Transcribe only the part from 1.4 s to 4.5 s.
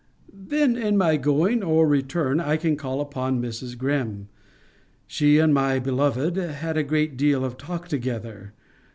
or return, I can call upon Mrs. Greme.